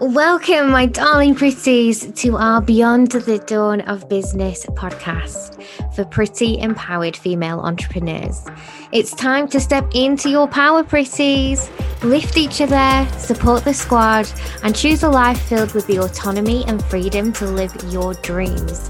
Welcome, 0.00 0.70
my 0.70 0.86
darling 0.86 1.36
pretties, 1.36 2.10
to 2.14 2.36
our 2.36 2.60
Beyond 2.60 3.12
the 3.12 3.38
Dawn 3.38 3.80
of 3.82 4.08
Business 4.08 4.66
podcast 4.66 5.62
for 5.94 6.04
pretty 6.04 6.58
empowered 6.58 7.16
female 7.16 7.60
entrepreneurs. 7.60 8.44
It's 8.90 9.14
time 9.14 9.46
to 9.48 9.60
step 9.60 9.88
into 9.94 10.30
your 10.30 10.48
power, 10.48 10.82
pretties, 10.82 11.70
lift 12.02 12.36
each 12.36 12.60
other, 12.60 13.08
support 13.18 13.62
the 13.62 13.72
squad, 13.72 14.28
and 14.64 14.74
choose 14.74 15.04
a 15.04 15.08
life 15.08 15.40
filled 15.42 15.74
with 15.74 15.86
the 15.86 15.98
autonomy 15.98 16.64
and 16.66 16.84
freedom 16.86 17.32
to 17.34 17.46
live 17.46 17.72
your 17.92 18.14
dreams. 18.14 18.88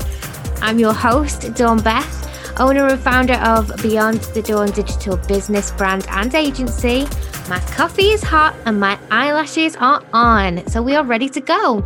I'm 0.62 0.78
your 0.78 0.94
host, 0.94 1.52
Dawn 1.54 1.82
Beth, 1.82 2.58
owner 2.58 2.86
and 2.86 2.98
founder 2.98 3.34
of 3.34 3.70
Beyond 3.82 4.22
the 4.32 4.40
Dawn 4.40 4.70
digital 4.70 5.18
business 5.18 5.70
brand 5.72 6.06
and 6.08 6.34
agency 6.34 7.06
my 7.48 7.60
coffee 7.60 8.08
is 8.08 8.22
hot 8.22 8.56
and 8.64 8.80
my 8.80 8.98
eyelashes 9.10 9.76
are 9.76 10.02
on, 10.14 10.66
so 10.66 10.82
we 10.82 10.94
are 10.94 11.04
ready 11.04 11.28
to 11.28 11.40
go. 11.40 11.84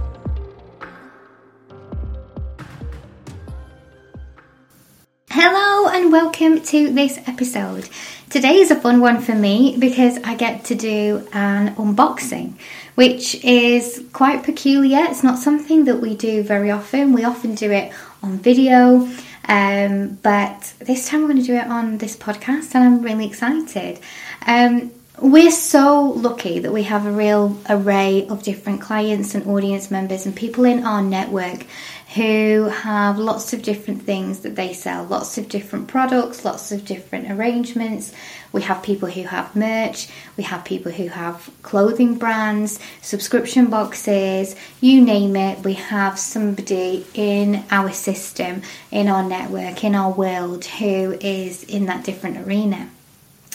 Hello 5.30 5.88
and 5.88 6.12
welcome 6.12 6.60
to 6.60 6.92
this 6.92 7.18
episode. 7.26 7.88
Today 8.30 8.56
is 8.56 8.70
a 8.70 8.76
fun 8.76 9.00
one 9.00 9.20
for 9.20 9.34
me 9.34 9.76
because 9.78 10.18
I 10.18 10.36
get 10.36 10.64
to 10.66 10.76
do 10.76 11.26
an 11.32 11.74
unboxing, 11.74 12.54
which 12.94 13.42
is 13.44 14.04
quite 14.12 14.44
peculiar. 14.44 15.06
It's 15.08 15.24
not 15.24 15.38
something 15.38 15.86
that 15.86 15.96
we 15.96 16.14
do 16.14 16.42
very 16.44 16.70
often. 16.70 17.12
We 17.12 17.24
often 17.24 17.56
do 17.56 17.72
it 17.72 17.92
on 18.22 18.38
video, 18.38 19.08
um, 19.48 20.18
but 20.22 20.74
this 20.78 21.08
time 21.08 21.22
we're 21.22 21.28
going 21.28 21.40
to 21.40 21.46
do 21.46 21.54
it 21.54 21.66
on 21.66 21.98
this 21.98 22.16
podcast, 22.16 22.74
and 22.74 22.84
I'm 22.84 23.02
really 23.02 23.26
excited. 23.26 23.98
Um, 24.46 24.92
we're 25.20 25.50
so 25.50 26.02
lucky 26.02 26.60
that 26.60 26.72
we 26.72 26.84
have 26.84 27.04
a 27.04 27.10
real 27.10 27.58
array 27.68 28.26
of 28.28 28.42
different 28.42 28.80
clients 28.80 29.34
and 29.34 29.46
audience 29.46 29.90
members 29.90 30.26
and 30.26 30.36
people 30.36 30.64
in 30.64 30.84
our 30.84 31.02
network 31.02 31.66
who 32.14 32.64
have 32.66 33.18
lots 33.18 33.52
of 33.52 33.62
different 33.62 34.02
things 34.02 34.40
that 34.40 34.54
they 34.54 34.72
sell, 34.72 35.04
lots 35.04 35.36
of 35.36 35.48
different 35.48 35.88
products, 35.88 36.44
lots 36.44 36.72
of 36.72 36.84
different 36.84 37.30
arrangements. 37.30 38.12
We 38.52 38.62
have 38.62 38.82
people 38.82 39.10
who 39.10 39.24
have 39.24 39.54
merch, 39.54 40.08
we 40.36 40.44
have 40.44 40.64
people 40.64 40.92
who 40.92 41.08
have 41.08 41.50
clothing 41.62 42.16
brands, 42.16 42.78
subscription 43.02 43.66
boxes, 43.66 44.56
you 44.80 45.00
name 45.04 45.36
it. 45.36 45.64
We 45.64 45.74
have 45.74 46.18
somebody 46.18 47.04
in 47.12 47.64
our 47.70 47.92
system, 47.92 48.62
in 48.90 49.08
our 49.08 49.22
network, 49.22 49.84
in 49.84 49.94
our 49.94 50.12
world 50.12 50.64
who 50.64 51.18
is 51.20 51.64
in 51.64 51.86
that 51.86 52.04
different 52.04 52.38
arena. 52.38 52.88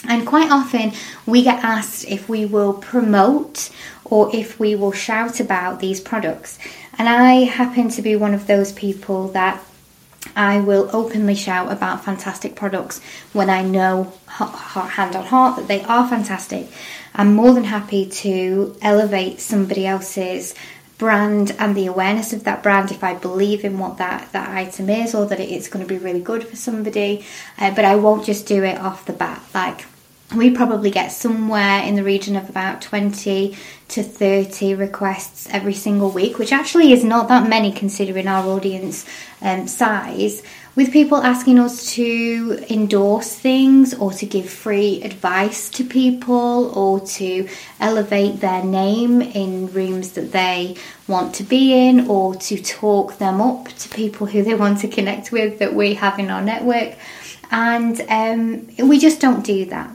And 0.08 0.26
quite 0.26 0.50
often 0.50 0.92
we 1.26 1.42
get 1.42 1.62
asked 1.64 2.04
if 2.08 2.28
we 2.28 2.44
will 2.44 2.74
promote 2.74 3.70
or 4.04 4.34
if 4.34 4.60
we 4.60 4.74
will 4.74 4.92
shout 4.92 5.40
about 5.40 5.80
these 5.80 6.00
products. 6.00 6.58
And 6.98 7.08
I 7.08 7.44
happen 7.44 7.88
to 7.90 8.02
be 8.02 8.16
one 8.16 8.34
of 8.34 8.46
those 8.46 8.72
people 8.72 9.28
that 9.28 9.64
I 10.36 10.60
will 10.60 10.90
openly 10.92 11.34
shout 11.34 11.70
about 11.70 12.04
fantastic 12.04 12.54
products 12.54 13.00
when 13.32 13.50
I 13.50 13.62
know 13.62 14.12
hand 14.26 15.16
on 15.16 15.24
heart 15.26 15.56
that 15.56 15.68
they 15.68 15.82
are 15.82 16.08
fantastic. 16.08 16.68
I'm 17.14 17.34
more 17.34 17.52
than 17.52 17.64
happy 17.64 18.06
to 18.06 18.76
elevate 18.82 19.40
somebody 19.40 19.86
else's 19.86 20.54
brand 20.98 21.54
and 21.58 21.76
the 21.76 21.86
awareness 21.86 22.32
of 22.32 22.44
that 22.44 22.62
brand 22.62 22.90
if 22.90 23.02
I 23.02 23.14
believe 23.14 23.64
in 23.64 23.78
what 23.78 23.98
that, 23.98 24.32
that 24.32 24.50
item 24.50 24.88
is 24.88 25.14
or 25.14 25.26
that 25.26 25.40
it's 25.40 25.68
going 25.68 25.84
to 25.84 25.88
be 25.88 25.98
really 25.98 26.20
good 26.20 26.44
for 26.44 26.56
somebody. 26.56 27.24
Uh, 27.58 27.74
but 27.74 27.84
I 27.84 27.96
won't 27.96 28.24
just 28.24 28.46
do 28.46 28.64
it 28.64 28.78
off 28.78 29.06
the 29.06 29.12
bat. 29.12 29.42
Like 29.52 29.86
we 30.34 30.50
probably 30.50 30.90
get 30.90 31.08
somewhere 31.12 31.82
in 31.82 31.96
the 31.96 32.02
region 32.02 32.34
of 32.34 32.48
about 32.48 32.82
20 32.82 33.56
to 33.88 34.02
30 34.02 34.74
requests 34.74 35.48
every 35.50 35.74
single 35.74 36.10
week, 36.10 36.38
which 36.38 36.52
actually 36.52 36.92
is 36.92 37.04
not 37.04 37.28
that 37.28 37.48
many 37.48 37.70
considering 37.70 38.26
our 38.26 38.44
audience 38.46 39.06
um, 39.42 39.68
size, 39.68 40.42
with 40.74 40.92
people 40.92 41.18
asking 41.18 41.58
us 41.60 41.92
to 41.92 42.64
endorse 42.68 43.32
things 43.36 43.94
or 43.94 44.12
to 44.12 44.26
give 44.26 44.48
free 44.48 45.00
advice 45.02 45.70
to 45.70 45.84
people 45.84 46.72
or 46.76 46.98
to 47.00 47.48
elevate 47.78 48.40
their 48.40 48.64
name 48.64 49.22
in 49.22 49.72
rooms 49.72 50.12
that 50.12 50.32
they 50.32 50.74
want 51.06 51.34
to 51.36 51.44
be 51.44 51.88
in 51.88 52.08
or 52.08 52.34
to 52.34 52.60
talk 52.60 53.18
them 53.18 53.40
up 53.40 53.68
to 53.68 53.88
people 53.90 54.26
who 54.26 54.42
they 54.42 54.54
want 54.54 54.80
to 54.80 54.88
connect 54.88 55.30
with 55.30 55.60
that 55.60 55.74
we 55.74 55.94
have 55.94 56.18
in 56.18 56.28
our 56.28 56.42
network. 56.42 56.96
And 57.50 58.00
um, 58.08 58.88
we 58.88 58.98
just 58.98 59.20
don't 59.20 59.44
do 59.44 59.64
that. 59.66 59.90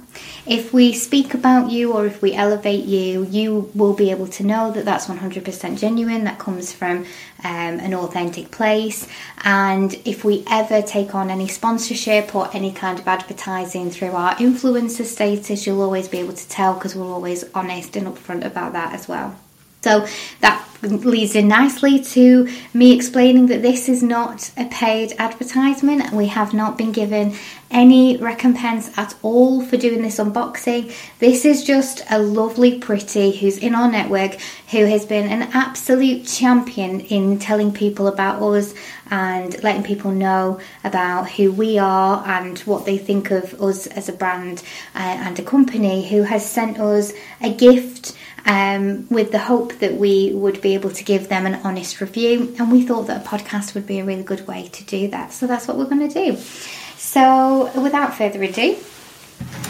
If 0.46 0.74
we 0.74 0.94
speak 0.94 1.34
about 1.34 1.70
you 1.70 1.94
or 1.94 2.06
if 2.06 2.22
we 2.22 2.34
elevate 2.34 2.86
you, 2.86 3.26
you 3.26 3.70
will 3.76 3.94
be 3.94 4.12
able 4.12 4.28
to 4.28 4.44
know 4.44 4.72
that 4.72 4.86
that's 4.86 5.08
100% 5.08 5.78
genuine, 5.78 6.24
that 6.24 6.40
comes 6.40 6.74
from 6.74 7.06
um, 7.44 7.80
an 7.80 7.94
authentic 7.94 8.52
place. 8.52 9.08
And 9.44 9.94
if 10.06 10.24
we 10.24 10.44
ever 10.50 10.82
take 10.82 11.14
on 11.14 11.30
any 11.30 11.48
sponsorship 11.48 12.36
or 12.36 12.50
any 12.54 12.72
kind 12.72 13.00
of 13.00 13.08
advertising 13.08 13.92
through 13.92 14.12
our 14.12 14.34
influencer 14.36 15.06
status, 15.06 15.68
you'll 15.68 15.82
always 15.82 16.08
be 16.08 16.18
able 16.20 16.34
to 16.34 16.50
tell 16.50 16.74
because 16.74 16.96
we're 16.96 17.06
always 17.06 17.46
honest 17.54 17.96
and 17.96 18.08
upfront 18.08 18.44
about 18.44 18.74
that 18.74 18.94
as 18.94 19.08
well. 19.08 19.38
So 19.82 20.06
that 20.42 20.66
leads 20.82 21.36
in 21.36 21.48
nicely 21.48 22.02
to 22.02 22.48
me 22.74 22.96
explaining 22.96 23.48
that 23.48 23.62
this 23.62 23.90
is 23.90 24.02
not 24.02 24.52
a 24.58 24.66
paid 24.66 25.14
advertisement. 25.18 26.02
And 26.02 26.18
we 26.18 26.28
have 26.28 26.54
not 26.54 26.78
been 26.78 26.92
given 26.92 27.36
any 27.72 28.18
recompense 28.18 28.90
at 28.98 29.14
all 29.22 29.62
for 29.64 29.78
doing 29.78 30.02
this 30.02 30.18
unboxing. 30.18 30.94
This 31.20 31.46
is 31.46 31.64
just 31.64 32.02
a 32.10 32.20
lovely 32.20 32.80
pretty 32.80 33.32
who's 33.32 33.58
in 33.58 33.76
our 33.76 33.92
network 33.92 34.38
who 34.72 34.86
has 34.86 35.06
been 35.06 35.30
an 35.30 35.50
absolute 35.54 36.26
champion 36.26 37.02
in 37.02 37.40
telling 37.40 37.72
people 37.72 38.08
about 38.08 38.42
us 38.42 38.74
and 39.12 39.62
letting 39.64 39.84
people 39.84 40.12
know 40.12 40.60
about 40.84 41.30
who 41.32 41.52
we 41.52 41.78
are 41.78 42.24
and 42.28 42.60
what 42.60 42.86
they 42.86 42.98
think 42.98 43.32
of 43.32 43.60
us 43.62 43.88
as 43.88 44.10
a 44.10 44.14
brand 44.14 44.64
uh, 44.96 45.00
and 45.00 45.38
a 45.40 45.44
company 45.44 46.08
who 46.08 46.24
has 46.24 46.50
sent 46.50 46.80
us 46.80 47.14
a 47.42 47.54
gift 47.54 48.16
um, 48.50 49.08
with 49.10 49.32
the 49.32 49.38
hope 49.38 49.78
that 49.78 49.94
we 49.94 50.34
would 50.34 50.60
be 50.60 50.74
able 50.74 50.90
to 50.90 51.04
give 51.04 51.30
them 51.30 51.46
an 51.46 51.62
honest 51.64 52.02
review. 52.02 52.56
And 52.58 52.72
we 52.72 52.84
thought 52.84 53.06
that 53.06 53.24
a 53.24 53.30
podcast 53.30 53.76
would 53.76 53.86
be 53.86 54.00
a 54.00 54.04
really 54.04 54.24
good 54.24 54.48
way 54.48 54.70
to 54.70 54.84
do 54.86 55.08
that. 55.10 55.32
So 55.32 55.46
that's 55.46 55.68
what 55.68 55.78
we're 55.78 55.86
going 55.86 56.10
to 56.10 56.26
do. 56.26 56.36
So 56.98 57.72
without 57.80 58.16
further 58.16 58.42
ado, 58.42 58.76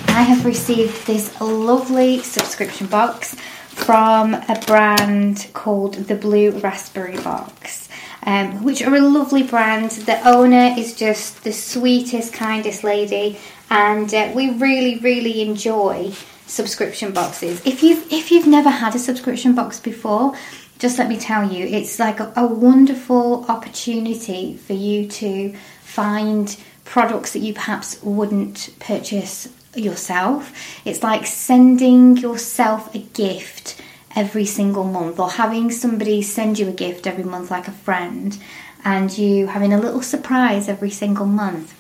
I 0.07 0.22
have 0.22 0.45
received 0.45 1.06
this 1.06 1.39
lovely 1.41 2.19
subscription 2.19 2.88
box 2.88 3.35
from 3.68 4.34
a 4.34 4.62
brand 4.66 5.50
called 5.51 5.95
the 5.95 6.16
Blue 6.16 6.51
Raspberry 6.51 7.18
Box. 7.18 7.89
Um, 8.23 8.66
which 8.66 8.81
are 8.81 8.94
a 8.94 9.00
lovely 9.00 9.44
brand. 9.44 9.91
The 9.91 10.28
owner 10.28 10.75
is 10.78 10.94
just 10.94 11.45
the 11.45 11.53
sweetest, 11.53 12.34
kindest 12.34 12.84
lady, 12.84 13.39
and 13.69 14.13
uh, 14.13 14.34
we 14.35 14.50
really, 14.50 15.00
really 15.00 15.41
enjoy 15.41 16.12
subscription 16.50 17.12
boxes. 17.12 17.66
If 17.66 17.84
you've 17.84 18.12
if 18.12 18.32
you've 18.32 18.48
never 18.48 18.70
had 18.70 18.96
a 18.96 19.00
subscription 19.00 19.56
box 19.56 19.80
before, 19.80 20.36
just 20.80 20.98
let 20.98 21.10
me 21.10 21.18
tell 21.18 21.50
you, 21.52 21.66
it's 21.66 22.00
like 22.00 22.20
a, 22.20 22.34
a 22.36 22.48
wonderful 22.48 23.46
opportunity 23.48 24.58
for 24.58 24.74
you 24.74 25.08
to 25.08 25.54
find 25.82 26.58
products 26.86 27.34
that 27.34 27.40
you 27.40 27.54
perhaps 27.54 28.02
wouldn't 28.02 28.70
purchase 28.80 29.50
yourself. 29.76 30.54
It's 30.86 31.04
like 31.04 31.28
sending 31.28 32.18
yourself 32.18 32.94
a 32.96 33.00
gift 33.00 33.80
every 34.16 34.46
single 34.46 34.84
month 34.84 35.20
or 35.20 35.30
having 35.30 35.70
somebody 35.70 36.22
send 36.22 36.58
you 36.58 36.68
a 36.68 36.72
gift 36.72 37.06
every 37.06 37.24
month 37.24 37.52
like 37.52 37.68
a 37.68 37.72
friend 37.72 38.38
and 38.84 39.16
you 39.16 39.48
having 39.48 39.74
a 39.74 39.80
little 39.80 40.02
surprise 40.02 40.68
every 40.68 40.90
single 40.90 41.26
month. 41.26 41.76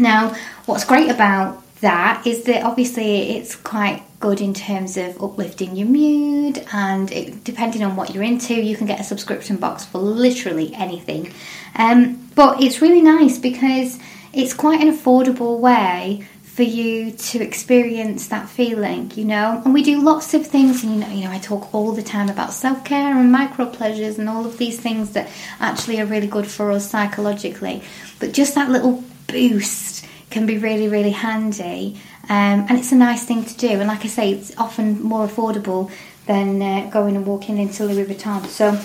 Now, 0.00 0.34
what's 0.66 0.84
great 0.84 1.10
about 1.10 1.63
that 1.84 2.26
is 2.26 2.44
that 2.44 2.64
obviously 2.64 3.36
it's 3.36 3.54
quite 3.54 4.02
good 4.18 4.40
in 4.40 4.54
terms 4.54 4.96
of 4.96 5.22
uplifting 5.22 5.76
your 5.76 5.86
mood 5.86 6.64
and 6.72 7.12
it, 7.12 7.44
depending 7.44 7.82
on 7.84 7.94
what 7.94 8.14
you're 8.14 8.24
into 8.24 8.54
you 8.54 8.74
can 8.74 8.86
get 8.86 8.98
a 8.98 9.04
subscription 9.04 9.56
box 9.56 9.84
for 9.84 9.98
literally 9.98 10.72
anything 10.74 11.30
um, 11.76 12.28
but 12.34 12.62
it's 12.62 12.80
really 12.80 13.02
nice 13.02 13.38
because 13.38 13.98
it's 14.32 14.54
quite 14.54 14.80
an 14.80 14.90
affordable 14.90 15.60
way 15.60 16.26
for 16.42 16.62
you 16.62 17.10
to 17.10 17.42
experience 17.42 18.28
that 18.28 18.48
feeling, 18.48 19.10
you 19.16 19.24
know. 19.24 19.60
And 19.64 19.74
we 19.74 19.82
do 19.82 20.00
lots 20.00 20.34
of 20.34 20.46
things, 20.46 20.84
and 20.84 20.94
you 20.94 21.00
know, 21.00 21.08
you 21.08 21.24
know, 21.24 21.32
I 21.32 21.38
talk 21.38 21.74
all 21.74 21.90
the 21.90 22.02
time 22.02 22.28
about 22.28 22.52
self 22.52 22.84
care 22.84 23.18
and 23.18 23.32
micro 23.32 23.66
pleasures 23.66 24.20
and 24.20 24.28
all 24.28 24.46
of 24.46 24.56
these 24.56 24.78
things 24.78 25.10
that 25.14 25.28
actually 25.58 26.00
are 26.00 26.06
really 26.06 26.28
good 26.28 26.46
for 26.46 26.70
us 26.70 26.88
psychologically. 26.88 27.82
But 28.20 28.32
just 28.32 28.54
that 28.54 28.70
little 28.70 29.02
boost 29.26 30.06
can 30.30 30.46
be 30.46 30.58
really, 30.58 30.88
really 30.88 31.10
handy. 31.10 32.00
Um, 32.24 32.66
and 32.68 32.78
it's 32.78 32.92
a 32.92 32.96
nice 32.96 33.24
thing 33.24 33.44
to 33.44 33.56
do. 33.56 33.68
And 33.68 33.86
like 33.86 34.04
I 34.04 34.08
say, 34.08 34.32
it's 34.32 34.56
often 34.56 35.02
more 35.02 35.26
affordable 35.26 35.90
than 36.26 36.62
uh, 36.62 36.90
going 36.90 37.16
and 37.16 37.26
walking 37.26 37.58
into 37.58 37.84
Louis 37.84 38.04
Vuitton. 38.04 38.46
So 38.46 38.80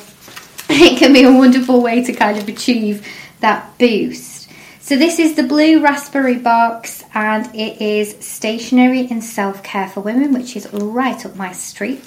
it 0.70 1.00
can 1.00 1.14
be 1.14 1.24
a 1.24 1.32
wonderful 1.32 1.82
way 1.82 2.04
to 2.04 2.14
kind 2.14 2.38
of 2.38 2.48
achieve 2.48 3.08
that 3.40 3.78
boost. 3.78 4.50
So 4.82 4.96
this 4.96 5.20
is 5.20 5.36
the 5.36 5.44
blue 5.44 5.84
raspberry 5.84 6.38
box 6.38 7.04
and 7.14 7.46
it 7.56 7.80
is 7.80 8.18
stationery 8.26 9.08
and 9.12 9.24
self-care 9.24 9.88
for 9.88 10.02
women, 10.02 10.34
which 10.34 10.56
is 10.56 10.68
right 10.74 11.24
up 11.26 11.36
my 11.36 11.52
street. 11.52 12.04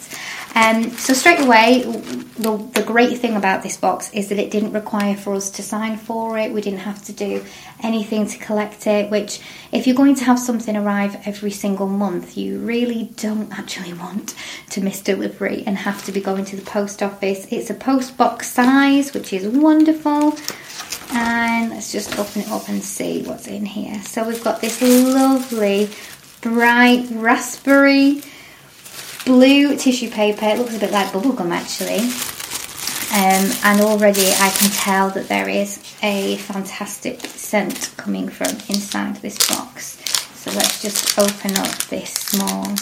Um, 0.55 0.91
so 0.91 1.13
straight 1.13 1.41
away, 1.41 1.85
the, 2.43 2.57
the 2.75 2.83
great 2.83 3.19
thing 3.19 3.37
about 3.37 3.63
this 3.63 3.77
box 3.77 4.11
is 4.13 4.29
that 4.29 4.39
it 4.39 4.51
didn't 4.51 4.73
require 4.73 5.17
for 5.17 5.35
us 5.35 5.51
to 5.53 5.63
sign 5.63 5.97
for 5.97 6.37
it. 6.39 6.53
We 6.53 6.61
didn't 6.61 6.81
have 6.81 7.03
to 7.05 7.13
do 7.13 7.45
anything 7.83 8.27
to 8.27 8.39
collect 8.39 8.87
it. 8.87 9.11
Which, 9.11 9.41
if 9.71 9.87
you're 9.87 9.97
going 9.97 10.17
to 10.17 10.25
have 10.25 10.39
something 10.39 10.77
arrive 10.77 11.17
every 11.25 11.51
single 11.51 11.87
month, 11.87 12.37
you 12.37 12.59
really 12.59 13.11
don't 13.17 13.57
actually 13.57 13.95
want 13.95 14.35
to 14.71 14.81
miss 14.81 15.01
delivery 15.01 15.63
and 15.67 15.77
have 15.79 16.05
to 16.05 16.13
be 16.13 16.21
going 16.21 16.45
to 16.47 16.57
the 16.57 16.63
post 16.63 17.03
office. 17.03 17.47
It's 17.51 17.71
a 17.71 17.75
post 17.75 18.17
box 18.17 18.51
size, 18.51 19.15
which 19.15 19.33
is 19.33 19.47
wonderful. 19.47 20.37
And 21.15 21.71
let's 21.71 21.93
just 21.93 22.19
open 22.19 22.43
it 22.43 22.49
up 22.49 22.69
and 22.69 22.83
see 22.83 23.23
what's 23.23 23.47
in 23.47 23.67
here. 23.67 24.03
So 24.03 24.27
we've 24.27 24.43
got 24.43 24.61
this 24.61 24.81
lovely 24.81 25.91
bright 26.41 27.07
raspberry 27.11 28.23
blue 29.25 29.77
tissue 29.77 30.11
paper. 30.11 30.47
It 30.47 30.59
looks 30.59 30.77
a 30.77 30.81
bit 30.81 30.91
like 30.91 31.09
bubblegum 31.09 31.51
actually. 31.51 32.32
Um, 33.13 33.53
and 33.65 33.81
already 33.83 34.33
I 34.33 34.49
can 34.57 34.71
tell 34.71 35.11
that 35.11 35.29
there 35.29 35.47
is 35.47 35.79
a 36.03 36.37
fantastic 36.39 37.21
scent 37.21 37.93
coming 37.99 38.31
from 38.31 38.53
inside 38.71 39.17
this 39.17 39.37
box. 39.49 39.99
So 40.35 40.51
let's 40.53 40.81
just 40.81 41.19
open 41.19 41.57
up 41.59 41.77
this 41.89 42.11
small 42.11 42.75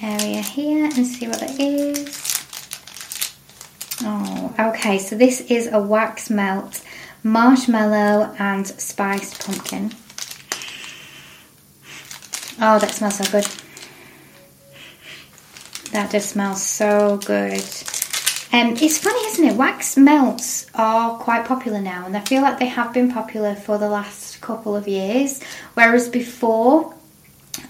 area 0.00 0.40
here 0.40 0.84
and 0.84 1.04
see 1.04 1.26
what 1.26 1.42
it 1.42 1.58
is. 1.58 2.24
Oh, 4.02 4.54
okay, 4.58 4.98
so 4.98 5.16
this 5.16 5.40
is 5.50 5.66
a 5.72 5.80
wax 5.80 6.30
melt 6.30 6.80
marshmallow 7.24 8.36
and 8.38 8.66
spiced 8.66 9.44
pumpkin. 9.44 9.92
Oh, 12.60 12.78
that 12.78 12.90
smells 12.92 13.16
so 13.18 13.24
good. 13.32 13.46
That 15.94 16.10
does 16.10 16.24
smell 16.24 16.56
so 16.56 17.18
good. 17.18 17.64
Um, 18.52 18.74
it's 18.82 18.98
funny, 18.98 19.28
isn't 19.28 19.44
it? 19.44 19.56
Wax 19.56 19.96
melts 19.96 20.66
are 20.74 21.16
quite 21.18 21.44
popular 21.44 21.80
now, 21.80 22.04
and 22.04 22.16
I 22.16 22.20
feel 22.20 22.42
like 22.42 22.58
they 22.58 22.66
have 22.66 22.92
been 22.92 23.12
popular 23.12 23.54
for 23.54 23.78
the 23.78 23.88
last 23.88 24.40
couple 24.40 24.74
of 24.74 24.88
years. 24.88 25.40
Whereas 25.74 26.08
before, 26.08 26.92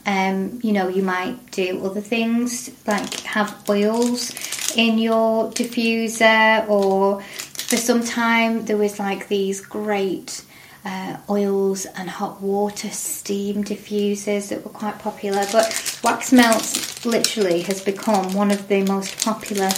um, 0.07 0.59
you 0.63 0.73
know, 0.73 0.89
you 0.89 1.03
might 1.03 1.51
do 1.51 1.85
other 1.85 2.01
things 2.01 2.71
like 2.87 3.21
have 3.21 3.63
oils 3.69 4.33
in 4.75 4.97
your 4.97 5.51
diffuser, 5.51 6.67
or 6.67 7.21
for 7.21 7.77
some 7.77 8.03
time 8.03 8.65
there 8.65 8.79
was 8.79 8.99
like 8.99 9.29
these 9.29 9.61
great 9.61 10.43
uh, 10.85 11.17
oils 11.31 11.87
and 11.87 12.11
hot 12.11 12.41
water 12.43 12.91
steam 12.91 13.65
diffusers 13.65 14.49
that 14.49 14.65
were 14.65 14.71
quite 14.71 14.99
popular. 14.99 15.45
But 15.51 16.01
wax 16.05 16.33
melts 16.33 17.05
literally 17.07 17.63
has 17.63 17.83
become 17.83 18.35
one 18.35 18.51
of 18.51 18.69
the 18.69 18.83
most 18.85 19.25
popular 19.25 19.71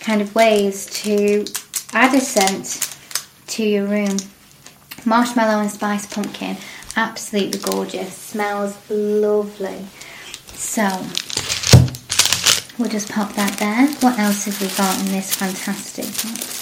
kind 0.00 0.22
of 0.22 0.34
ways 0.34 0.86
to 1.02 1.44
add 1.92 2.14
a 2.14 2.20
scent 2.20 2.96
to 3.48 3.64
your 3.64 3.86
room. 3.86 4.16
Marshmallow 5.04 5.60
and 5.60 5.70
spice 5.70 6.06
pumpkin, 6.06 6.56
absolutely 6.96 7.58
gorgeous, 7.58 8.14
smells 8.14 8.76
lovely. 8.90 9.86
So 10.52 10.86
we'll 12.78 12.90
just 12.90 13.10
pop 13.10 13.32
that 13.34 13.58
there. 13.58 13.86
What 14.00 14.18
else 14.18 14.44
have 14.44 14.60
we 14.60 14.68
got 14.76 14.98
in 15.00 15.06
this 15.12 15.34
fantastic 15.34 16.04
box? 16.04 16.59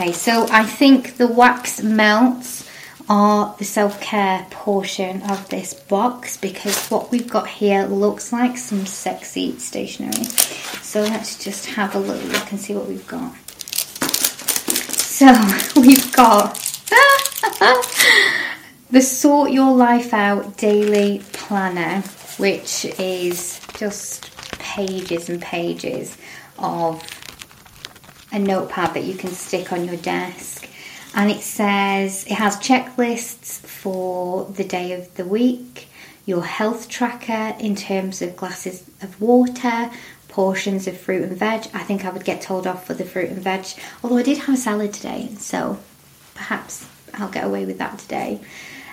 Okay, 0.00 0.12
so 0.12 0.46
I 0.52 0.64
think 0.64 1.16
the 1.16 1.26
wax 1.26 1.82
melts 1.82 2.70
are 3.08 3.56
the 3.58 3.64
self-care 3.64 4.46
portion 4.48 5.22
of 5.22 5.48
this 5.48 5.74
box 5.74 6.36
because 6.36 6.86
what 6.86 7.10
we've 7.10 7.28
got 7.28 7.48
here 7.48 7.84
looks 7.84 8.32
like 8.32 8.56
some 8.56 8.86
sexy 8.86 9.58
stationery. 9.58 10.22
So 10.82 11.00
let's 11.00 11.42
just 11.42 11.66
have 11.70 11.96
a 11.96 11.98
little 11.98 12.28
look 12.28 12.48
and 12.52 12.60
see 12.60 12.74
what 12.74 12.86
we've 12.86 13.08
got. 13.08 13.34
So 15.00 15.34
we've 15.80 16.12
got 16.12 16.54
the 18.92 19.02
Sort 19.02 19.50
Your 19.50 19.74
Life 19.74 20.14
Out 20.14 20.56
Daily 20.56 21.22
Planner, 21.32 22.02
which 22.36 22.84
is 23.00 23.60
just 23.76 24.30
pages 24.60 25.28
and 25.28 25.42
pages 25.42 26.16
of 26.56 27.02
a 28.32 28.38
notepad 28.38 28.94
that 28.94 29.04
you 29.04 29.14
can 29.14 29.30
stick 29.30 29.72
on 29.72 29.84
your 29.84 29.96
desk. 29.96 30.68
And 31.14 31.30
it 31.30 31.40
says 31.40 32.24
it 32.26 32.34
has 32.34 32.56
checklists 32.56 33.60
for 33.60 34.44
the 34.44 34.64
day 34.64 34.92
of 34.92 35.14
the 35.16 35.24
week, 35.24 35.88
your 36.26 36.44
health 36.44 36.88
tracker 36.88 37.56
in 37.58 37.74
terms 37.74 38.20
of 38.20 38.36
glasses 38.36 38.88
of 39.00 39.20
water, 39.20 39.90
portions 40.28 40.86
of 40.86 40.96
fruit 41.00 41.22
and 41.22 41.36
veg. 41.36 41.66
I 41.72 41.82
think 41.82 42.04
I 42.04 42.10
would 42.10 42.24
get 42.24 42.42
told 42.42 42.66
off 42.66 42.86
for 42.86 42.94
the 42.94 43.04
fruit 43.04 43.30
and 43.30 43.42
veg, 43.42 43.66
although 44.02 44.18
I 44.18 44.22
did 44.22 44.38
have 44.38 44.54
a 44.54 44.58
salad 44.58 44.92
today, 44.92 45.30
so 45.38 45.78
perhaps 46.34 46.86
I'll 47.14 47.30
get 47.30 47.44
away 47.44 47.64
with 47.64 47.78
that 47.78 47.98
today. 47.98 48.40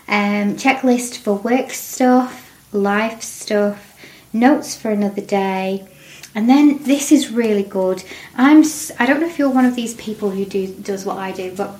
Um, 0.07 0.55
checklist 0.55 1.17
for 1.17 1.35
work 1.35 1.71
stuff, 1.71 2.51
life 2.71 3.21
stuff, 3.21 3.99
notes 4.31 4.75
for 4.75 4.91
another 4.91 5.21
day, 5.21 5.88
and 6.35 6.49
then 6.49 6.83
this 6.83 7.11
is 7.11 7.31
really 7.31 7.63
good. 7.63 8.03
I'm 8.35 8.63
I 8.99 9.05
don't 9.05 9.21
know 9.21 9.27
if 9.27 9.39
you're 9.39 9.49
one 9.49 9.65
of 9.65 9.75
these 9.75 9.95
people 9.95 10.29
who 10.29 10.45
do 10.45 10.67
does 10.67 11.05
what 11.05 11.17
I 11.17 11.31
do, 11.31 11.55
but 11.55 11.79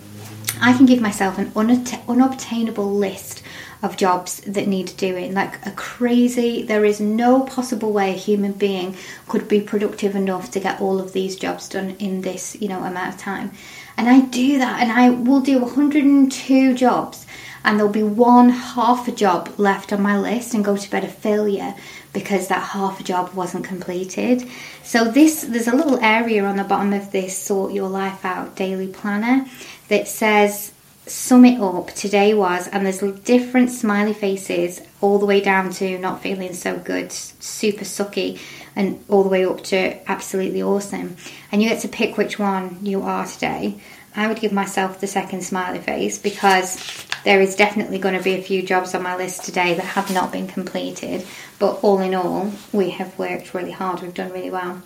I 0.62 0.76
can 0.76 0.86
give 0.86 1.02
myself 1.02 1.38
an 1.38 1.52
unobtainable 1.56 2.92
list 2.92 3.44
of 3.84 3.98
jobs 3.98 4.40
that 4.42 4.68
need 4.68 4.96
doing 4.98 5.34
like 5.34 5.64
a 5.66 5.72
crazy 5.72 6.64
there 6.64 6.86
is 6.86 7.00
no 7.00 7.44
possible 7.44 7.92
way 7.92 8.12
a 8.12 8.18
human 8.18 8.54
being 8.54 8.96
could 9.28 9.48
be 9.48 9.60
productive 9.62 10.16
enough 10.16 10.50
to 10.52 10.60
get 10.60 10.80
all 10.82 11.00
of 11.00 11.14
these 11.14 11.36
jobs 11.36 11.70
done 11.70 11.92
in 12.00 12.22
this 12.22 12.56
you 12.62 12.68
know 12.68 12.84
amount 12.84 13.14
of 13.14 13.20
time 13.20 13.52
and 13.98 14.10
i 14.10 14.22
do 14.22 14.58
that 14.58 14.82
and 14.82 14.92
i 14.92 15.10
will 15.10 15.42
do 15.42 15.60
102 15.60 16.74
jobs 16.74 17.25
and 17.66 17.78
there'll 17.78 17.92
be 17.92 18.04
one 18.04 18.50
half 18.50 19.08
a 19.08 19.12
job 19.12 19.54
left 19.58 19.92
on 19.92 20.02
my 20.02 20.18
list 20.18 20.54
and 20.54 20.64
go 20.64 20.78
to 20.78 20.90
bed 20.90 21.04
a 21.04 21.08
failure 21.08 21.74
because 22.14 22.48
that 22.48 22.62
half 22.62 23.00
a 23.00 23.04
job 23.04 23.34
wasn't 23.34 23.66
completed. 23.66 24.48
So 24.84 25.06
this 25.12 25.42
there's 25.42 25.68
a 25.68 25.76
little 25.76 26.00
area 26.00 26.46
on 26.46 26.56
the 26.56 26.64
bottom 26.64 26.94
of 26.94 27.12
this 27.12 27.38
sort 27.38 27.74
your 27.74 27.90
life 27.90 28.24
out 28.24 28.56
daily 28.56 28.88
planner 28.88 29.46
that 29.90 30.08
says 30.08 30.72
sum 31.08 31.46
it 31.46 31.60
up. 31.60 31.92
Today 31.92 32.34
was 32.34 32.68
and 32.68 32.86
there's 32.86 33.02
different 33.24 33.72
smiley 33.72 34.14
faces 34.14 34.82
all 35.02 35.20
the 35.20 35.26
way 35.26 35.42
down 35.42 35.72
to 35.72 35.98
not 36.00 36.22
feeling 36.22 36.54
so 36.54 36.78
good 36.78 37.12
super 37.12 37.84
sucky 37.84 38.40
and 38.76 39.04
all 39.08 39.24
the 39.24 39.30
way 39.30 39.46
up 39.46 39.64
to 39.64 40.10
absolutely 40.10 40.62
awesome. 40.62 41.16
And 41.52 41.62
you 41.62 41.70
get 41.70 41.82
to 41.82 41.88
pick 41.88 42.18
which 42.18 42.38
one 42.38 42.78
you 42.86 43.02
are 43.02 43.26
today 43.26 43.80
i 44.16 44.28
would 44.28 44.40
give 44.40 44.52
myself 44.52 45.00
the 45.00 45.08
second 45.08 45.42
smiley 45.42 45.80
face 45.80 46.18
because 46.18 47.06
there 47.26 47.42
is 47.42 47.56
definitely 47.56 47.98
going 47.98 48.16
to 48.16 48.24
be 48.24 48.36
a 48.36 48.42
few 48.42 48.62
jobs 48.62 48.94
on 48.94 49.02
my 49.02 49.16
list 49.16 49.44
today 49.44 49.74
that 49.74 49.84
have 49.84 50.14
not 50.14 50.32
been 50.32 50.48
completed, 50.48 51.26
but 51.58 51.80
all 51.82 52.00
in 52.00 52.14
all, 52.14 52.52
we 52.72 52.92
have 52.92 53.18
worked 53.18 53.56
really 53.56 53.72
hard, 53.72 54.02
we've 54.02 54.14
done 54.14 54.32
really 54.32 54.52
well. 54.52 54.84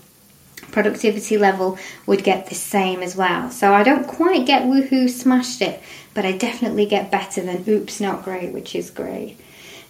Productivity 0.72 1.38
level 1.38 1.78
would 2.06 2.24
get 2.24 2.48
the 2.48 2.56
same 2.56 3.02
as 3.02 3.14
well. 3.14 3.52
So 3.52 3.74
I 3.74 3.84
don't 3.84 4.08
quite 4.08 4.46
get 4.46 4.64
woohoo 4.64 5.10
smashed 5.10 5.62
it, 5.62 5.82
but 6.14 6.26
I 6.26 6.32
definitely 6.32 6.86
get 6.86 7.12
better 7.12 7.42
than 7.42 7.66
oops, 7.68 8.00
not 8.00 8.24
great, 8.24 8.54
which 8.54 8.74
is 8.74 8.90
great. 8.90 9.38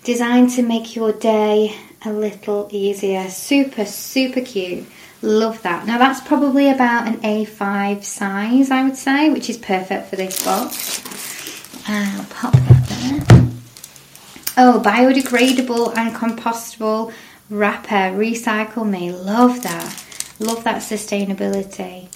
Designed 0.03 0.49
to 0.51 0.63
make 0.63 0.95
your 0.95 1.11
day 1.11 1.75
a 2.03 2.11
little 2.11 2.67
easier. 2.71 3.29
Super, 3.29 3.85
super 3.85 4.41
cute. 4.41 4.85
Love 5.21 5.61
that. 5.63 5.85
Now 5.85 5.97
that's 5.97 6.21
probably 6.21 6.69
about 6.69 7.07
an 7.07 7.19
A5 7.21 8.03
size, 8.03 8.71
I 8.71 8.83
would 8.83 8.95
say, 8.95 9.29
which 9.29 9.49
is 9.49 9.57
perfect 9.57 10.09
for 10.09 10.15
this 10.15 10.43
box. 10.45 11.03
I'll 11.87 12.25
pop 12.25 12.53
that 12.53 12.85
there. 12.87 13.49
Oh, 14.57 14.81
biodegradable 14.83 15.95
and 15.97 16.15
compostable 16.15 17.11
wrapper. 17.49 18.17
Recycle 18.17 18.89
me. 18.89 19.11
Love 19.11 19.63
that. 19.63 20.05
Love 20.39 20.63
that 20.63 20.81
sustainability. 20.81 22.07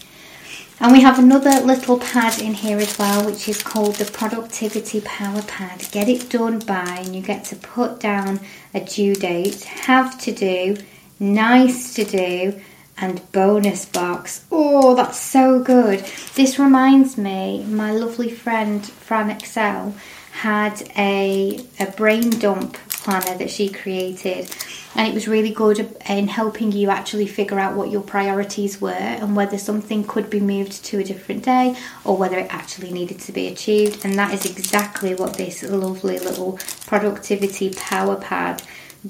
And 0.79 0.91
we 0.91 1.01
have 1.01 1.19
another 1.19 1.59
little 1.65 1.99
pad 1.99 2.41
in 2.41 2.53
here 2.53 2.77
as 2.77 2.97
well, 2.97 3.25
which 3.25 3.47
is 3.47 3.61
called 3.61 3.95
the 3.95 4.11
Productivity 4.11 5.01
Power 5.01 5.41
Pad. 5.43 5.87
Get 5.91 6.09
it 6.09 6.29
done 6.29 6.59
by, 6.59 6.99
and 6.99 7.15
you 7.15 7.21
get 7.21 7.45
to 7.45 7.55
put 7.55 7.99
down 7.99 8.39
a 8.73 8.79
due 8.79 9.15
date, 9.15 9.63
have 9.63 10.19
to 10.21 10.31
do, 10.31 10.77
nice 11.19 11.93
to 11.93 12.03
do, 12.03 12.59
and 12.97 13.31
bonus 13.31 13.85
box. 13.85 14.45
Oh, 14.51 14.95
that's 14.95 15.19
so 15.19 15.61
good. 15.61 15.99
This 16.35 16.59
reminds 16.59 17.17
me, 17.17 17.63
my 17.65 17.91
lovely 17.91 18.29
friend 18.29 18.85
Fran 18.85 19.29
Excel 19.29 19.95
had 20.31 20.81
a, 20.97 21.65
a 21.79 21.91
brain 21.91 22.29
dump 22.31 22.77
planner 22.89 23.37
that 23.37 23.49
she 23.49 23.69
created 23.69 24.49
and 24.95 25.07
it 25.07 25.13
was 25.13 25.27
really 25.27 25.51
good 25.51 25.95
in 26.07 26.27
helping 26.27 26.71
you 26.71 26.89
actually 26.89 27.27
figure 27.27 27.59
out 27.59 27.75
what 27.75 27.91
your 27.91 28.01
priorities 28.01 28.79
were 28.79 28.91
and 28.91 29.35
whether 29.35 29.57
something 29.57 30.03
could 30.03 30.29
be 30.29 30.39
moved 30.39 30.83
to 30.85 30.99
a 30.99 31.03
different 31.03 31.43
day 31.43 31.75
or 32.05 32.15
whether 32.15 32.37
it 32.37 32.47
actually 32.49 32.91
needed 32.91 33.19
to 33.19 33.31
be 33.31 33.47
achieved 33.47 34.03
and 34.05 34.13
that 34.15 34.33
is 34.33 34.45
exactly 34.45 35.13
what 35.15 35.35
this 35.35 35.63
lovely 35.63 36.17
little 36.19 36.57
productivity 36.85 37.73
power 37.73 38.15
pad 38.15 38.63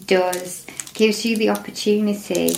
does 0.06 0.66
gives 0.94 1.24
you 1.24 1.38
the 1.38 1.50
opportunity 1.50 2.50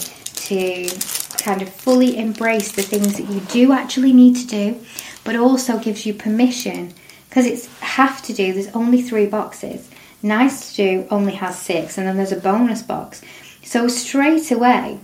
to 0.45 0.89
kind 1.37 1.61
of 1.61 1.69
fully 1.69 2.17
embrace 2.17 2.71
the 2.71 2.81
things 2.81 3.17
that 3.17 3.29
you 3.29 3.39
do 3.41 3.71
actually 3.71 4.13
need 4.13 4.35
to 4.35 4.47
do, 4.47 4.79
but 5.23 5.35
also 5.35 5.77
gives 5.79 6.05
you 6.05 6.13
permission 6.13 6.93
because 7.29 7.45
it's 7.45 7.67
have 7.79 8.21
to 8.23 8.33
do. 8.33 8.53
There's 8.53 8.73
only 8.73 9.01
three 9.01 9.25
boxes. 9.25 9.89
Nice 10.23 10.71
to 10.71 10.75
do 10.75 11.07
only 11.11 11.33
has 11.33 11.59
six, 11.59 11.97
and 11.97 12.07
then 12.07 12.17
there's 12.17 12.31
a 12.31 12.37
bonus 12.37 12.81
box. 12.81 13.21
So 13.63 13.87
straight 13.87 14.49
away, 14.51 14.99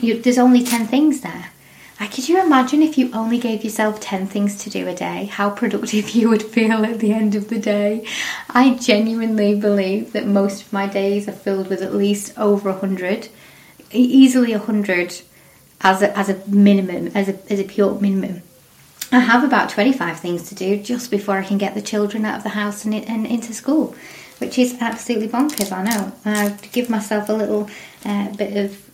you, 0.00 0.20
there's 0.20 0.38
only 0.38 0.62
10 0.62 0.86
things 0.86 1.20
there. 1.22 1.50
Like, 1.98 2.12
could 2.12 2.28
you 2.28 2.40
imagine 2.42 2.82
if 2.82 2.98
you 2.98 3.10
only 3.12 3.38
gave 3.38 3.64
yourself 3.64 4.00
10 4.00 4.26
things 4.26 4.62
to 4.62 4.70
do 4.70 4.86
a 4.86 4.94
day, 4.94 5.24
how 5.24 5.50
productive 5.50 6.10
you 6.14 6.28
would 6.28 6.42
feel 6.42 6.84
at 6.84 7.00
the 7.00 7.12
end 7.12 7.34
of 7.34 7.48
the 7.48 7.58
day? 7.58 8.06
I 8.50 8.74
genuinely 8.74 9.58
believe 9.58 10.12
that 10.12 10.26
most 10.26 10.62
of 10.62 10.72
my 10.72 10.86
days 10.86 11.26
are 11.26 11.32
filled 11.32 11.68
with 11.68 11.82
at 11.82 11.94
least 11.94 12.38
over 12.38 12.70
100, 12.70 13.28
easily 13.92 14.52
100 14.52 15.20
as 15.80 16.02
a, 16.02 16.16
as 16.16 16.28
a 16.28 16.46
minimum, 16.46 17.08
as 17.14 17.28
a, 17.28 17.52
as 17.52 17.60
a 17.60 17.64
pure 17.64 17.94
minimum. 18.00 18.42
I 19.12 19.20
have 19.20 19.44
about 19.44 19.70
25 19.70 20.18
things 20.18 20.48
to 20.48 20.54
do 20.54 20.82
just 20.82 21.10
before 21.10 21.36
I 21.36 21.44
can 21.44 21.58
get 21.58 21.74
the 21.74 21.82
children 21.82 22.24
out 22.24 22.38
of 22.38 22.42
the 22.42 22.50
house 22.50 22.84
and, 22.84 22.94
and 22.94 23.26
into 23.26 23.52
school, 23.52 23.94
which 24.38 24.58
is 24.58 24.76
absolutely 24.80 25.28
bonkers, 25.28 25.70
I 25.70 25.84
know. 25.84 26.12
I 26.24 26.56
give 26.72 26.90
myself 26.90 27.28
a 27.28 27.32
little 27.32 27.70
uh, 28.04 28.34
bit 28.34 28.56
of 28.56 28.86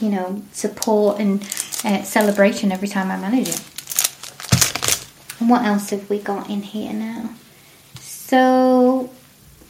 you 0.00 0.10
know, 0.10 0.42
support 0.52 1.18
and 1.20 1.42
uh, 1.84 2.02
celebration 2.02 2.72
every 2.72 2.88
time 2.88 3.10
I 3.10 3.16
manage 3.16 3.48
it. 3.48 3.64
And 5.40 5.50
what 5.50 5.64
else 5.64 5.90
have 5.90 6.08
we 6.08 6.18
got 6.18 6.48
in 6.50 6.62
here 6.62 6.92
now? 6.92 7.30
So 8.00 9.10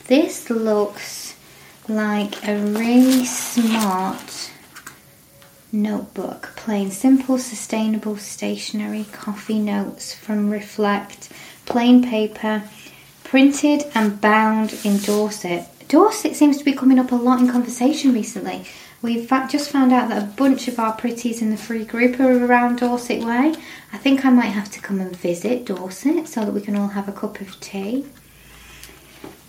this 0.06 0.50
looks 0.50 1.35
like 1.88 2.46
a 2.46 2.58
really 2.58 3.24
smart 3.24 4.50
notebook. 5.72 6.52
Plain, 6.56 6.90
simple, 6.90 7.38
sustainable, 7.38 8.16
stationery, 8.16 9.04
coffee 9.12 9.58
notes 9.58 10.14
from 10.14 10.50
Reflect, 10.50 11.30
plain 11.64 12.02
paper, 12.02 12.64
printed 13.24 13.84
and 13.94 14.20
bound 14.20 14.78
in 14.84 14.98
Dorset. 14.98 15.68
Dorset 15.88 16.34
seems 16.34 16.58
to 16.58 16.64
be 16.64 16.72
coming 16.72 16.98
up 16.98 17.12
a 17.12 17.16
lot 17.16 17.40
in 17.40 17.48
conversation 17.48 18.12
recently. 18.12 18.64
We've 19.02 19.28
just 19.48 19.70
found 19.70 19.92
out 19.92 20.08
that 20.08 20.22
a 20.22 20.26
bunch 20.26 20.66
of 20.66 20.80
our 20.80 20.92
pretties 20.94 21.42
in 21.42 21.50
the 21.50 21.56
free 21.56 21.84
group 21.84 22.18
are 22.18 22.44
around 22.44 22.78
Dorset 22.78 23.22
Way. 23.22 23.54
I 23.92 23.98
think 23.98 24.24
I 24.24 24.30
might 24.30 24.46
have 24.46 24.70
to 24.72 24.80
come 24.80 25.00
and 25.00 25.14
visit 25.14 25.66
Dorset 25.66 26.26
so 26.26 26.44
that 26.44 26.52
we 26.52 26.60
can 26.60 26.74
all 26.74 26.88
have 26.88 27.08
a 27.08 27.12
cup 27.12 27.40
of 27.40 27.60
tea. 27.60 28.06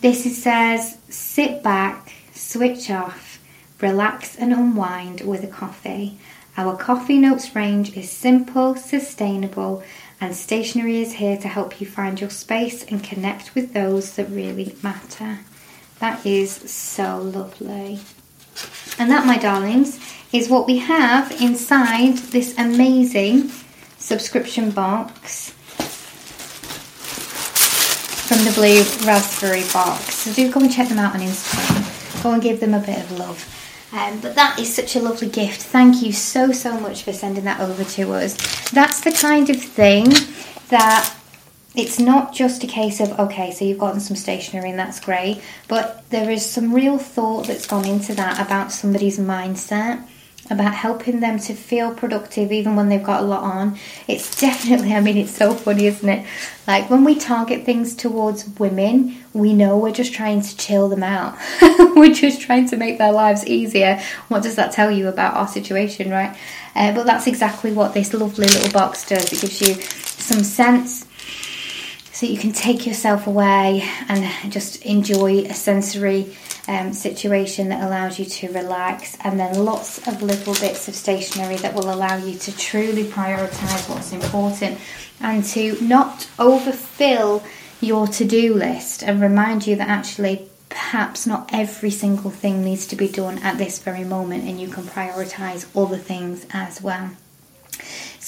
This 0.02 0.44
says 0.44 1.00
sit 1.10 1.64
back, 1.64 2.14
switch 2.38 2.90
off, 2.90 3.40
relax 3.82 4.36
and 4.36 4.54
unwind 4.54 5.22
with 5.22 5.44
a 5.44 5.48
coffee. 5.48 6.20
Our 6.56 6.76
coffee 6.76 7.18
notes 7.18 7.56
range 7.56 7.96
is 7.96 8.12
simple, 8.12 8.76
sustainable, 8.76 9.84
and 10.20 10.36
stationery 10.36 11.02
is 11.02 11.14
here 11.14 11.38
to 11.38 11.48
help 11.48 11.80
you 11.80 11.86
find 11.88 12.20
your 12.20 12.32
space 12.32 12.84
and 12.84 13.04
connect 13.04 13.54
with 13.54 13.74
those 13.74 14.16
that 14.16 14.30
really 14.30 14.76
matter. 14.82 15.40
That 16.00 16.26
is 16.26 16.52
so 16.52 17.20
lovely. 17.20 18.00
And 18.98 19.12
that, 19.12 19.28
my 19.28 19.38
darlings, 19.38 20.00
is 20.34 20.50
what 20.50 20.66
we 20.66 20.80
have 20.80 21.32
inside 21.40 22.18
this 22.18 22.58
amazing 22.58 23.52
subscription 23.98 24.72
box 24.72 25.52
from 28.28 28.44
the 28.44 28.52
Blue 28.52 28.84
Raspberry 29.08 29.64
box. 29.72 30.16
So 30.16 30.34
do 30.34 30.52
go 30.52 30.60
and 30.60 30.72
check 30.72 30.90
them 30.90 31.00
out 31.00 31.14
on 31.14 31.22
Instagram. 31.22 31.87
Go 32.24 32.34
and 32.34 32.42
give 32.42 32.60
them 32.60 32.74
a 32.74 32.80
bit 32.80 33.00
of 33.00 33.12
love. 33.18 33.54
Um, 33.94 34.20
but 34.20 34.36
that 34.36 34.60
is 34.60 34.74
such 34.74 34.96
a 34.96 35.00
lovely 35.00 35.30
gift. 35.30 35.62
Thank 35.62 36.02
you 36.04 36.12
so, 36.12 36.52
so 36.52 36.80
much 36.80 37.04
for 37.04 37.14
sending 37.14 37.46
that 37.46 37.62
over 37.62 37.84
to 37.84 38.14
us. 38.14 38.36
That's 38.72 39.02
the 39.02 39.12
kind 39.12 39.50
of 39.50 39.62
thing 39.62 40.10
that 40.70 41.14
it's 41.76 42.00
not 42.00 42.34
just 42.34 42.64
a 42.64 42.68
case 42.68 43.00
of 43.00 43.18
okay 43.20 43.52
so 43.52 43.64
you've 43.64 43.78
gotten 43.78 44.00
some 44.00 44.18
stationery 44.18 44.72
and 44.72 44.80
that's 44.80 45.00
great 45.00 45.40
but 45.68 46.04
there 46.10 46.30
is 46.30 46.44
some 46.44 46.74
real 46.74 46.98
thought 46.98 47.46
that's 47.46 47.68
gone 47.68 47.86
into 47.86 48.16
that 48.16 48.44
about 48.44 48.72
somebody's 48.72 49.20
mindset 49.20 50.04
about 50.50 50.74
helping 50.74 51.20
them 51.20 51.40
to 51.40 51.54
feel 51.54 51.94
productive 51.94 52.52
even 52.52 52.76
when 52.76 52.90
they've 52.90 53.04
got 53.04 53.22
a 53.22 53.26
lot 53.26 53.44
on. 53.44 53.78
It's 54.08 54.40
definitely 54.42 54.94
i 54.94 55.02
mean 55.02 55.18
it's 55.18 55.36
so 55.36 55.54
funny 55.54 55.88
isn't 55.88 56.08
it? 56.08 56.26
Like 56.68 56.90
when 56.90 57.04
we 57.04 57.16
target 57.16 57.66
things 57.66 57.96
towards 57.96 58.48
women 58.60 59.18
we 59.34 59.54
know 59.54 59.78
we're 59.78 59.92
just 59.92 60.14
trying 60.14 60.42
to 60.42 60.58
chill 60.58 60.90
them 60.90 61.04
out. 61.04 61.38
We're 61.96 62.14
just 62.14 62.42
trying 62.42 62.68
to 62.70 62.78
make 62.78 62.98
their 62.98 63.12
lives 63.12 63.46
easier. 63.46 64.00
What 64.28 64.44
does 64.44 64.56
that 64.56 64.72
tell 64.72 64.92
you 64.92 65.08
about 65.08 65.36
our 65.36 65.48
situation 65.48 66.10
right? 66.12 66.38
Uh, 66.76 66.94
but 66.94 67.06
that's 67.06 67.28
exactly 67.28 67.72
what 67.72 67.94
this 67.94 68.14
lovely 68.14 68.48
little 68.48 68.72
box 68.72 69.08
does. 69.08 69.32
It 69.34 69.42
gives 69.42 69.62
you 69.62 69.74
some 69.76 70.44
scents 70.44 71.07
so 72.18 72.26
you 72.26 72.40
can 72.40 72.52
take 72.52 72.88
yourself 72.88 73.28
away 73.28 73.88
and 74.10 74.52
just 74.52 74.84
enjoy 74.84 75.42
a 75.42 75.54
sensory 75.54 76.36
um, 76.68 76.92
situation 76.92 77.70
that 77.70 77.84
allows 77.84 78.18
you 78.18 78.26
to 78.26 78.52
relax, 78.54 79.16
and 79.24 79.40
then 79.40 79.64
lots 79.64 80.00
of 80.08 80.24
little 80.24 80.56
bits 80.56 80.88
of 80.88 80.96
stationery 80.96 81.58
that 81.58 81.76
will 81.76 81.94
allow 81.94 82.18
you 82.18 82.36
to 82.40 82.58
truly 82.58 83.04
prioritize 83.04 83.88
what's 83.88 84.12
important 84.14 84.80
and 85.22 85.44
to 85.46 85.80
not 85.80 86.28
overfill 86.40 87.44
your 87.82 88.08
to 88.08 88.26
do 88.26 88.56
list 88.56 89.04
and 89.04 89.22
remind 89.22 89.68
you 89.68 89.76
that 89.76 89.88
actually 89.88 90.50
perhaps 90.70 91.28
not 91.28 91.48
every 91.54 91.92
single 91.92 92.32
thing 92.32 92.64
needs 92.64 92.88
to 92.88 92.96
be 92.96 93.08
done 93.08 93.38
at 93.44 93.60
this 93.60 93.78
very 93.78 94.04
moment, 94.04 94.44
and 94.44 94.60
you 94.60 94.68
can 94.68 94.86
prioritize 94.86 95.68
other 95.80 95.98
things 95.98 96.48
as 96.52 96.82
well. 96.82 97.12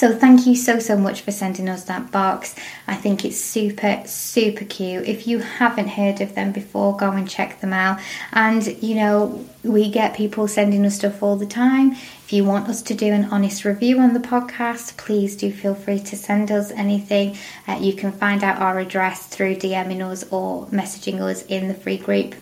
So 0.00 0.14
thank 0.16 0.46
you 0.46 0.56
so 0.56 0.78
so 0.78 0.96
much 0.96 1.20
for 1.20 1.30
sending 1.30 1.68
us 1.68 1.84
that 1.84 2.10
box. 2.10 2.54
I 2.86 2.94
think 2.94 3.22
it's 3.22 3.38
super 3.38 4.02
super 4.06 4.64
cute. 4.64 5.06
If 5.06 5.26
you 5.26 5.40
haven't 5.40 5.88
heard 5.88 6.22
of 6.22 6.34
them 6.34 6.52
before, 6.52 6.96
go 6.96 7.10
and 7.10 7.28
check 7.28 7.60
them 7.60 7.74
out. 7.74 8.00
And 8.32 8.66
you 8.82 8.94
know, 8.94 9.44
we 9.62 9.90
get 9.90 10.16
people 10.16 10.48
sending 10.48 10.86
us 10.86 10.96
stuff 10.96 11.22
all 11.22 11.36
the 11.36 11.44
time. 11.44 11.92
If 11.92 12.32
you 12.32 12.46
want 12.46 12.66
us 12.70 12.80
to 12.80 12.94
do 12.94 13.12
an 13.12 13.26
honest 13.26 13.66
review 13.66 13.98
on 13.98 14.14
the 14.14 14.20
podcast, 14.20 14.96
please 14.96 15.36
do 15.36 15.52
feel 15.52 15.74
free 15.74 15.98
to 15.98 16.16
send 16.16 16.50
us 16.50 16.70
anything. 16.70 17.36
Uh, 17.68 17.76
you 17.78 17.92
can 17.92 18.10
find 18.10 18.42
out 18.42 18.58
our 18.58 18.78
address 18.78 19.26
through 19.26 19.56
DMing 19.56 20.00
us 20.00 20.24
or 20.32 20.64
messaging 20.68 21.20
us 21.20 21.44
in 21.44 21.68
the 21.68 21.74
free 21.74 21.98
group. 21.98 22.34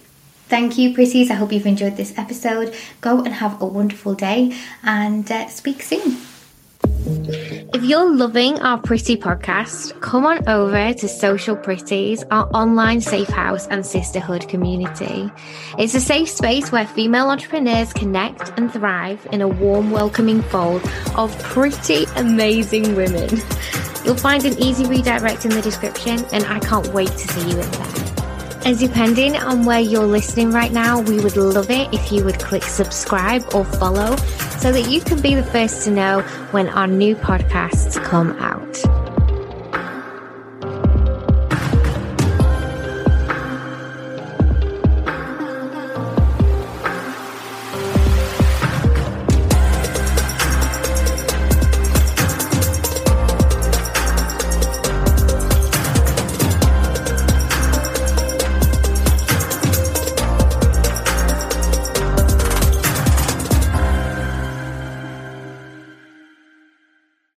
Thank 0.47 0.79
you, 0.79 0.95
pretties. 0.95 1.29
I 1.29 1.35
hope 1.35 1.53
you've 1.53 1.67
enjoyed 1.67 1.97
this 1.97 2.17
episode. 2.17 2.73
Go 3.00 3.25
and 3.25 3.35
have 3.35 3.61
a 3.61 3.67
wonderful 3.67 4.15
day 4.15 4.57
and 4.85 5.29
uh, 5.33 5.49
speak 5.49 5.83
soon. 5.83 6.27
If 7.30 7.85
you're 7.85 8.16
loving 8.16 8.58
our 8.61 8.78
Pretty 8.78 9.14
podcast, 9.14 10.00
come 10.00 10.25
on 10.25 10.49
over 10.49 10.94
to 10.94 11.08
Social 11.08 11.56
Pretties, 11.56 12.25
our 12.30 12.49
online 12.54 13.02
safe 13.02 13.28
house 13.28 13.66
and 13.66 13.85
sisterhood 13.85 14.49
community. 14.49 15.30
It's 15.78 15.94
a 15.94 16.00
safe 16.00 16.30
space 16.30 16.73
where 16.73 16.87
female 16.87 17.28
entrepreneurs 17.28 17.92
connect 17.92 18.52
and 18.56 18.73
thrive 18.73 19.26
in 19.30 19.42
a 19.42 19.49
warm, 19.49 19.90
welcoming 19.90 20.40
fold 20.40 20.82
of 21.16 21.38
pretty 21.40 22.06
amazing 22.16 22.97
women. 22.97 23.28
You'll 24.06 24.16
find 24.16 24.47
an 24.47 24.58
easy 24.58 24.87
redirect 24.87 25.44
in 25.44 25.50
the 25.50 25.61
description, 25.61 26.25
and 26.32 26.44
I 26.47 26.61
can't 26.61 26.88
wait 26.94 27.11
to 27.11 27.18
see 27.18 27.50
you 27.50 27.61
in 27.61 27.70
there. 27.73 28.08
And 28.68 28.78
depending 28.78 29.34
on 29.34 29.64
where 29.64 29.80
you're 29.80 30.04
listening 30.04 30.50
right 30.50 30.70
now, 30.70 31.00
we 31.00 31.20
would 31.20 31.38
love 31.38 31.70
it 31.70 31.88
if 31.94 32.12
you 32.12 32.22
would 32.22 32.38
click 32.38 32.62
subscribe 32.64 33.42
or 33.54 33.64
follow 33.64 34.14
so 34.58 34.70
that 34.72 34.90
you 34.90 35.00
can 35.00 35.22
be 35.22 35.34
the 35.34 35.42
first 35.42 35.84
to 35.84 35.90
know 35.90 36.20
when 36.50 36.68
our 36.68 36.87
new 36.87 37.16
podcasts 37.16 37.96
come 38.04 38.32
out. 38.32 38.98